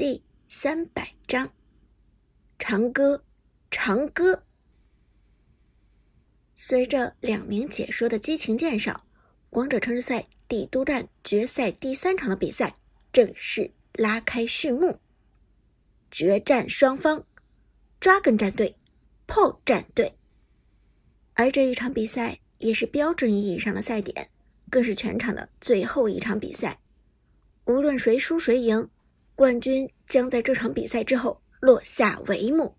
[0.00, 1.52] 第三百章，
[2.58, 3.22] 长歌，
[3.70, 4.44] 长歌。
[6.54, 9.04] 随着两名解说的激情介绍，
[9.50, 12.76] 王者城市赛帝都站决赛第三场的比赛
[13.12, 15.00] 正式拉开序幕。
[16.10, 17.26] 决战双方
[18.00, 18.76] ，Dragon 战队
[19.26, 20.14] ，PO 战队。
[21.34, 24.30] 而这一场比赛也是标准意义上的赛点，
[24.70, 26.80] 更是全场的最后一场比赛。
[27.66, 28.88] 无论谁输谁赢。
[29.40, 32.76] 冠军将在这场比赛之后落下帷幕。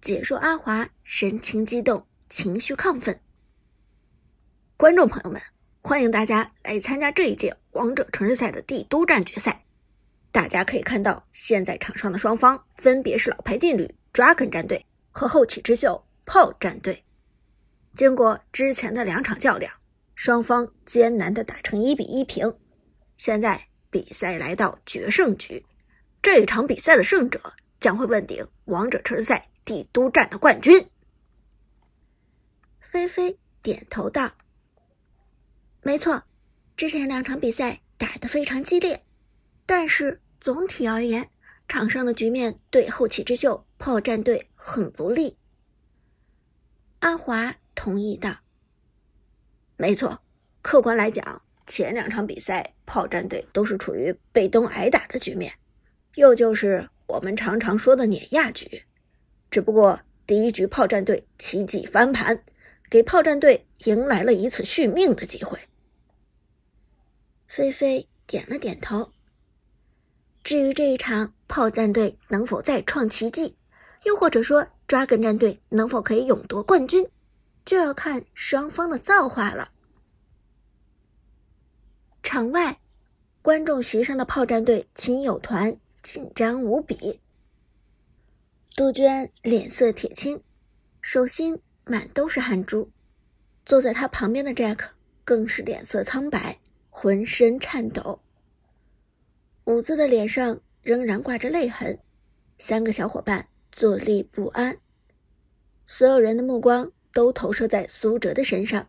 [0.00, 3.20] 解说阿华神情激动，情绪亢奋。
[4.78, 5.38] 观众朋友们，
[5.82, 9.66] 欢迎大家来参加这一届王者城市赛的帝都站决赛。
[10.32, 17.04] 大家可以看到，现在场上的双方分别是老牌劲旅 Dragon 战队和后起之秀 Paul 战队。
[17.94, 19.70] 经过之前的两场较量，
[20.14, 22.56] 双方艰难的打成一比一平。
[23.18, 23.66] 现在。
[23.90, 25.64] 比赛来到决胜局，
[26.22, 30.88] 这场比赛的胜者将会问鼎王者城市赛帝都站的冠军。
[32.78, 34.32] 菲菲点头道
[35.82, 36.22] ：“没错，
[36.76, 39.04] 之前两场比赛打得非常激烈，
[39.66, 41.28] 但是总体而言，
[41.66, 45.36] 场上的局面对后起之秀炮战队很不利。”
[47.00, 48.36] 阿华同意道
[49.76, 50.22] ：“没错，
[50.62, 55.52] 客观来讲。”前两场比赛，炮战队都是处于被动挨打的局面，
[56.16, 58.82] 又就是我们常常说的碾压局。
[59.52, 62.42] 只不过第一局炮战队奇迹翻盘，
[62.90, 65.60] 给炮战队迎来了一次续命的机会。
[67.46, 69.12] 菲菲点了点头。
[70.42, 73.56] 至于这一场炮战队能否再创奇迹，
[74.02, 77.06] 又或者说 Dragon 战队能否可以勇夺冠军，
[77.64, 79.70] 就要看双方的造化了。
[82.32, 82.78] 场外，
[83.42, 87.18] 观众席上的炮战队亲友团紧张无比。
[88.76, 90.40] 杜鹃脸色铁青，
[91.00, 92.88] 手心满都是汗珠。
[93.66, 94.78] 坐在他旁边的 Jack
[95.24, 98.20] 更是脸色苍白，浑身颤抖。
[99.64, 101.98] 伍兹的脸上仍然挂着泪痕，
[102.58, 104.78] 三个小伙伴坐立不安。
[105.84, 108.86] 所有人的目光都投射在苏哲的身上。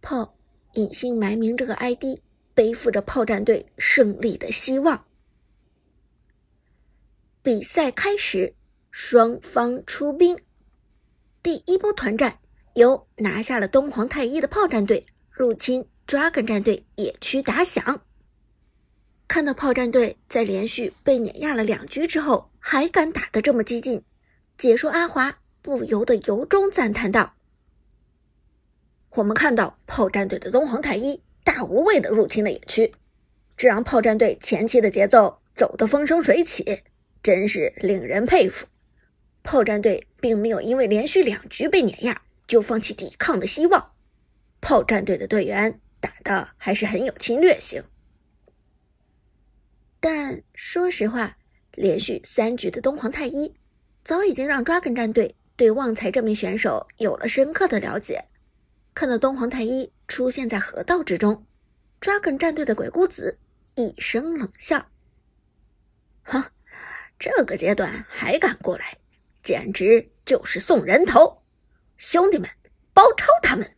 [0.00, 0.36] 炮
[0.74, 2.20] 隐姓埋名这个 ID。
[2.60, 5.06] 背负着炮战队胜利的希望。
[7.40, 8.54] 比赛开始，
[8.90, 10.38] 双方出兵。
[11.42, 12.38] 第一波团战
[12.74, 18.02] 由拿下了东皇太一的炮战队入侵 Dragon 战队野区打响。
[19.26, 24.04] 看到炮战队在连续被碾压了两局之后还敢打得这么激进，
[24.58, 27.36] 解说阿华不由得由衷赞叹道
[29.16, 31.22] ：“我们看到炮战队的东皇太一。”
[31.52, 32.94] 大无畏的入侵了野区，
[33.56, 36.82] 这让炮战队前期的节奏走得风生水起，
[37.24, 38.68] 真是令人佩服。
[39.42, 43.90] 炮战队并没有因为连续两局被碾压就放弃抵抗的希望，
[44.60, 47.82] 炮战队的队员打的还是很有侵略性。
[49.98, 51.36] 但说实话，
[51.74, 53.52] 连续三局的东皇太一
[54.04, 58.26] 早已经让 Dragon 战队对旺财这名选手有了深刻的了解。
[58.92, 61.46] 看到东皇太一出现在河道之中
[62.00, 63.38] ，Dragon 战队的鬼谷子
[63.76, 64.90] 一声冷笑
[66.24, 66.44] ：“哼，
[67.18, 68.98] 这个阶段还敢过来，
[69.42, 71.42] 简直就是送人头！
[71.96, 72.50] 兄弟们，
[72.92, 73.76] 包抄他们！”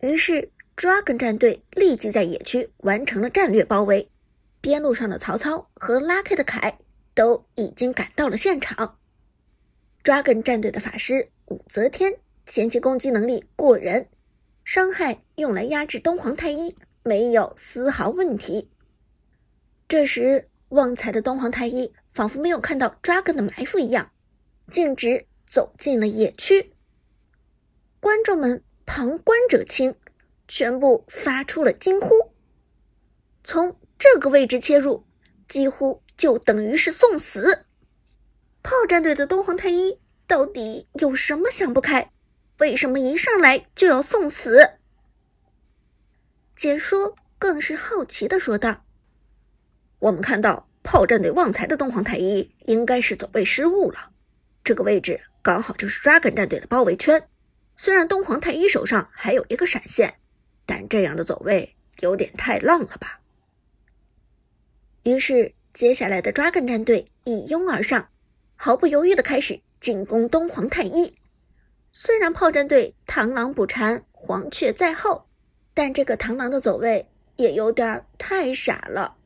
[0.00, 4.10] 于是，Dragon 战队立即在野区完成了战略包围，
[4.60, 6.78] 边路上的曹操和 Lucky 的凯
[7.14, 8.98] 都已经赶到了现场。
[10.04, 12.20] Dragon 战队的法师武则天。
[12.50, 14.08] 前期攻击能力过人，
[14.64, 16.74] 伤害用来压制东皇太一
[17.04, 18.68] 没有丝毫问题。
[19.86, 24.10] 这时，旺财的东皇太一仿佛没有看到 Dragon 的埋伏一样，
[24.68, 26.72] 径直走进了野区。
[28.00, 29.94] 观众们旁观者清，
[30.48, 32.32] 全部发出了惊呼。
[33.44, 35.04] 从这个位置切入，
[35.46, 37.66] 几乎就等于是送死。
[38.60, 42.10] 炮战队的东皇太一到底有什么想不开？
[42.60, 44.72] 为什么一上来就要送死？
[46.54, 48.84] 解说更是好奇的说道
[49.98, 54.10] ：“我们看到炮战队旺财的东皇太一应该是走位失误了，
[54.62, 57.26] 这个位置刚好就是 Dragon 战队的包围圈。
[57.76, 60.16] 虽然东皇太一手上还有一个闪现，
[60.66, 63.20] 但这样的走位有点太浪了吧？”
[65.04, 68.10] 于是，接下来的 Dragon 战队一拥而上，
[68.54, 71.14] 毫不犹豫的开始进攻东皇太一。
[71.92, 75.26] 虽然炮战队螳螂捕蝉，黄雀在后，
[75.74, 79.16] 但这个螳螂的走位也有点太傻了。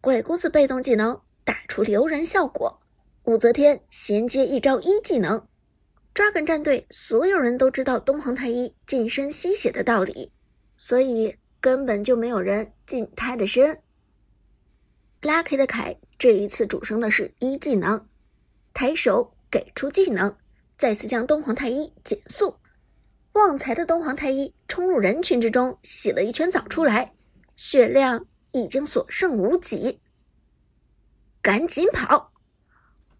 [0.00, 2.82] 鬼谷子被动技能打出留人效果，
[3.24, 5.46] 武则天衔接一招一技能。
[6.14, 10.30] Dragon 战队所有人都知道东皇太一近身吸血的道理，
[10.76, 13.80] 所以根本就没有人近他的身。
[15.22, 18.06] Lucky 的凯这一次主升的是一技能，
[18.74, 20.36] 抬手给出技能，
[20.82, 22.56] 再次将东皇太一减速。
[23.34, 27.14] 旺财的东皇太一冲入人群之中，洗了一圈澡出来，
[27.54, 30.00] 血量已经所剩无几。
[31.40, 32.32] 赶紧跑！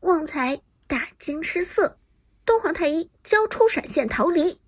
[0.01, 2.01] 旺财大惊失色，
[2.45, 4.61] 东皇太一交出闪现逃离。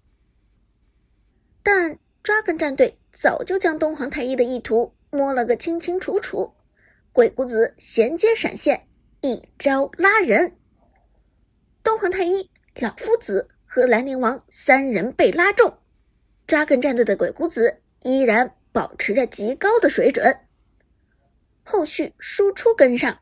[1.65, 6.55] 但 Dragon 战队早就将东皇太一的意图摸了个清清楚楚。
[7.11, 8.87] 鬼谷子衔接闪现，
[9.21, 10.57] 一招拉人，
[11.83, 12.49] 东皇太一、
[12.81, 13.49] 老夫子。
[13.67, 15.79] 和兰陵王三人被拉中，
[16.47, 20.43] 扎根战队的鬼谷子依然保持着极高的水准。
[21.65, 23.19] 后续输出跟上，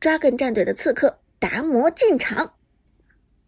[0.00, 2.56] 扎根战队的刺客达摩进场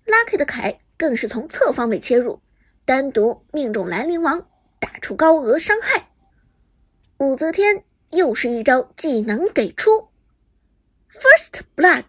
[0.06, 2.40] ，Lucky 的凯更是从侧方位切入，
[2.84, 4.46] 单独命中兰陵王，
[4.78, 6.12] 打出高额伤害。
[7.18, 10.10] 武则天又是一招技能给出
[11.10, 12.04] ，First Blood，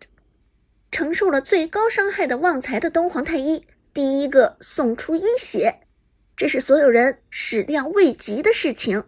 [0.95, 3.67] 承受了最高伤害的旺财的东皇太一。
[3.93, 5.81] 第一个送出一血，
[6.37, 9.03] 这是所有人始料未及的事情。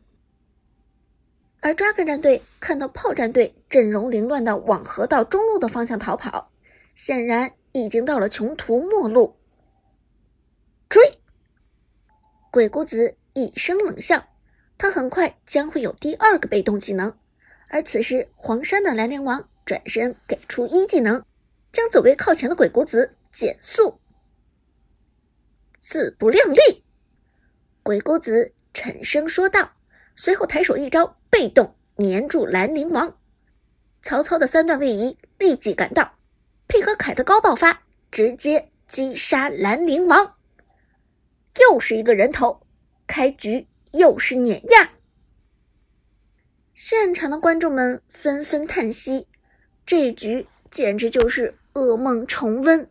[1.61, 6.51] 而抓客战队看到炮战队阵容凌乱的往河道中路的方向逃跑，
[6.93, 9.37] 显然已经到了穷途末路。
[10.89, 11.01] 追！
[12.51, 14.27] 鬼谷子一声冷笑，
[14.77, 17.17] 他很快将会有第二个被动技能。
[17.69, 21.23] 而此时，黄山的兰陵王转身给出一技能，
[21.77, 23.99] 将走位靠前的鬼谷子减速。
[25.79, 26.83] 自不量力，
[27.83, 29.73] 鬼谷子沉声说道，
[30.15, 33.15] 随后抬手一招，被动粘住兰陵王。
[34.01, 36.17] 曹操的三段位移立即赶到，
[36.67, 40.35] 配合凯的高爆发，直接击杀兰陵王。
[41.61, 42.65] 又是一个人头，
[43.05, 44.93] 开局又是碾压。
[46.73, 49.27] 现场的观众们纷纷叹息，
[49.85, 52.89] 这局简直就是噩梦重温。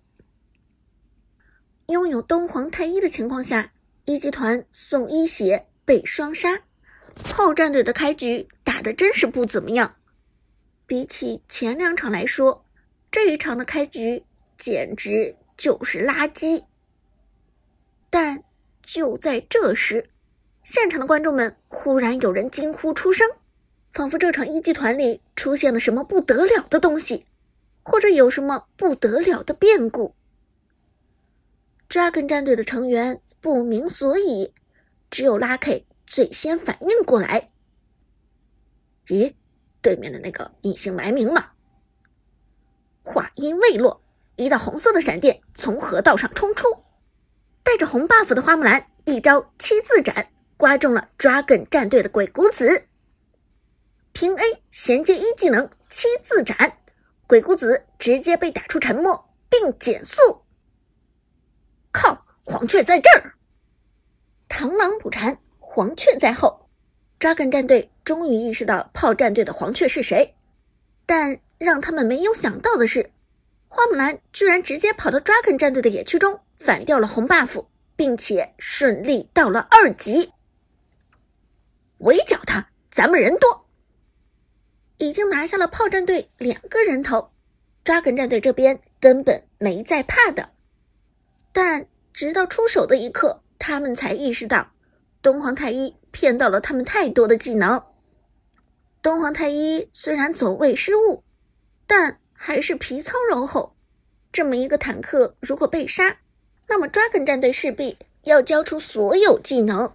[1.88, 3.73] 拥有东皇太一的情况下，
[4.05, 6.62] 一集团送一血被双杀，
[7.25, 9.97] 炮战队的开局打的真是不怎么样。
[10.87, 12.65] 比起前两场来说，
[13.11, 14.25] 这一场的开局
[14.56, 16.65] 简直就是垃圾。
[18.09, 18.44] 但
[18.83, 20.09] 就在这时，
[20.62, 23.29] 现场的观众们忽然有人惊呼出声，
[23.93, 27.25] 仿佛这场一集团里出现了什么不得了的东西，
[27.87, 30.17] 或者有什么不得了的变故。
[31.88, 34.53] Dragon 战队的成员不明所以，
[35.09, 37.49] 只有 Lucky 最先反应过来。
[39.06, 39.33] 咦，
[39.81, 41.53] 对面的那个隐姓埋名了？
[43.05, 44.03] 话音未落，
[44.35, 46.67] 一道红色的闪电从河道上冲出，
[47.62, 52.88] 带着红 buff 的花木兰一招七字斩，刮中了 Dragon 战队的鬼谷子。
[54.12, 56.79] 平 A 衔接一技能七字斩，
[57.26, 60.43] 鬼谷子直接被打出沉默并减速。
[61.93, 62.25] 靠！
[62.49, 63.34] 黄雀在这儿，
[64.49, 66.69] 螳螂捕蝉，黄雀在后。
[67.19, 70.37] 抓根战队终于意识到炮战队的黄雀是谁，
[71.06, 73.11] 但让他们没有想到的是，
[73.66, 77.66] 花木兰居然直接跑到抓根战队的野区中反掉了红 buff，
[77.97, 80.33] 并且顺利到了二级。
[81.99, 83.65] 围剿他，咱们人多，
[84.99, 87.31] 已经拿下了炮战队两个人头，
[87.85, 90.50] 抓根战队这边根本没在怕的。
[91.53, 94.73] 但直到出手的一刻，他们才意识到，
[95.23, 97.83] 东皇太一骗到了他们太多的技能。
[99.03, 101.23] 东皇太一虽然走位失误，
[101.87, 103.76] 但还是皮糙肉厚。
[104.33, 106.19] 这么一个坦克，如果被杀，
[106.69, 109.95] 那么 Dragon 战队势必要交出所有技能。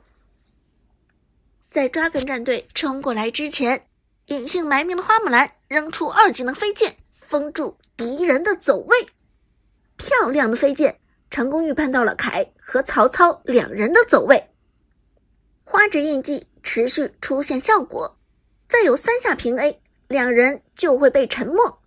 [1.70, 3.86] 在 Dragon 战队冲过来之前，
[4.32, 9.08] 隐姓埋名的花木兰扔出二技能飞剑，封住敌人的走位。
[9.98, 10.98] 漂亮的飞剑。
[11.30, 14.50] 成功预判到了凯和曹操两人的走位，
[15.64, 18.18] 花指印记持续出现效果，
[18.68, 21.82] 再有三下平 A，两人就会被沉默。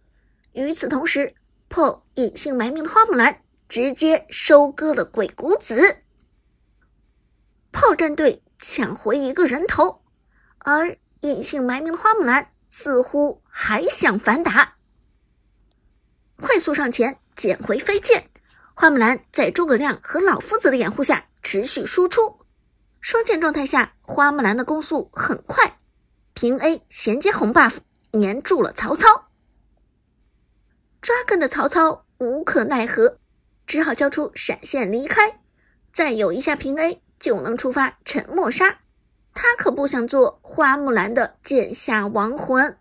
[0.53, 1.35] 与此同时，
[1.69, 5.99] 破隐姓埋名的花木兰直接收割了鬼谷子，
[7.71, 10.03] 炮战队抢回一个人头，
[10.61, 14.77] 而隐姓埋名的花木兰似乎还想反打，
[16.37, 18.29] 快速上前捡回飞剑。
[18.75, 22.41] 花木兰在诸葛亮和老夫子的掩护下持续输出，
[23.01, 25.79] 双剑状态下，花木兰的攻速很快，
[26.35, 27.79] 平 A 衔接红 buff，
[28.13, 29.29] 粘住了曹操。
[31.01, 33.19] 抓根的曹操无可奈何，
[33.67, 35.41] 只好交出闪现离开。
[35.91, 38.81] 再有一下平 A 就能触发沉默杀，
[39.35, 42.79] 他可不想做花木兰的剑下亡魂。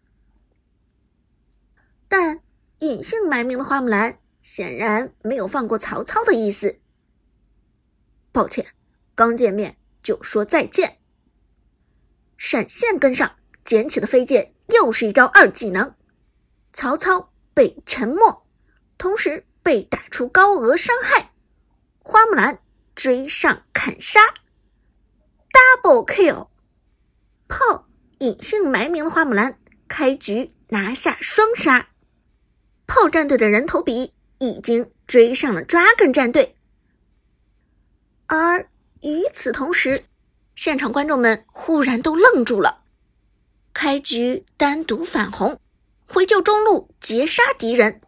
[2.08, 2.40] 但
[2.80, 6.80] 隐姓埋名的花木兰显然没有放过曹操的意思。
[8.32, 8.66] 抱歉，
[9.14, 11.00] 刚见面就说再见。
[12.38, 15.94] 闪现跟上，捡起的飞剑又是一招二技能，
[16.72, 17.32] 曹操。
[17.56, 18.48] 被沉默，
[18.98, 21.34] 同时被打出高额伤害。
[22.00, 22.60] 花木兰
[22.96, 24.22] 追上砍杀
[25.54, 26.48] ，double kill。
[27.48, 27.88] 炮
[28.20, 29.58] 隐姓埋名的花木兰
[29.88, 31.90] 开局拿下双杀。
[32.88, 36.56] 炮战队的人头比已经追上了 Dragon 战队，
[38.28, 38.68] 而
[39.02, 40.06] 与此同时，
[40.56, 42.84] 现场观众们忽然都愣住了。
[43.74, 45.60] 开局单独反红。
[46.06, 48.02] 回救中路，截杀敌人，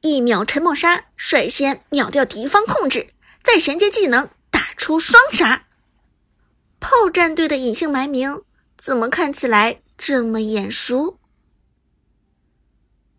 [0.00, 5.65] 一秒沉默杀，率先秒掉敌方控制，再衔接技能打出双杀。
[6.80, 8.42] 炮战队的隐姓埋名，
[8.76, 11.18] 怎么看起来这么眼熟？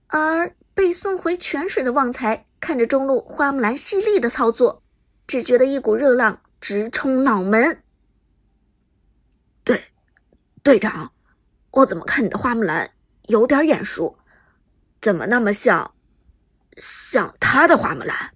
[0.08, 4.82] 而被送回泉水的旺财看着中路花木兰犀利的操作，
[5.26, 7.84] 只觉得一股热浪直冲脑门。
[9.64, 9.84] 队
[10.64, 11.12] 队长，
[11.72, 12.92] 我怎么看你的花木兰
[13.24, 14.18] 有点眼熟？
[15.02, 15.94] 怎么那么像，
[16.78, 18.34] 像他的花木兰？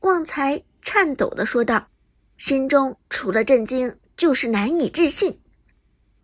[0.00, 1.88] 旺财颤抖的说道，
[2.36, 5.40] 心中除了震惊就是难以置信。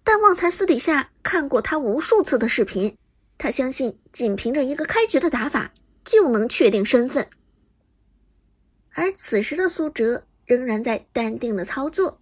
[0.04, 2.96] 但旺财私底下看过他无数次的视频，
[3.38, 5.72] 他相信仅凭着一个开局的打法
[6.04, 7.28] 就能确定身份。
[8.90, 12.20] 而此时的苏哲仍然在淡定的操作，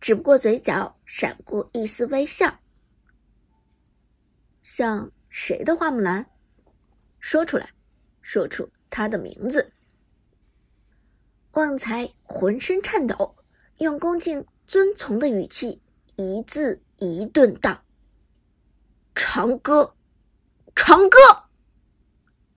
[0.00, 2.60] 只不过嘴角闪过一丝微笑，
[4.62, 5.10] 像。
[5.32, 6.26] 谁的花木兰？
[7.20, 7.70] 说出来，
[8.20, 9.70] 说出他的名字。
[11.52, 13.34] 旺财浑身颤抖，
[13.78, 15.82] 用恭敬遵从的语气
[16.14, 17.82] 一字一顿道
[19.16, 19.94] ：“长歌，
[20.76, 21.18] 长歌。”